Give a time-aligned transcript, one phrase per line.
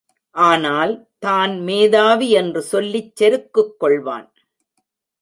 [0.35, 0.93] ஆனால்,
[1.19, 4.29] தான் மேதாவி என்று சொல்லிச், செருக்குக்கொள்வான்.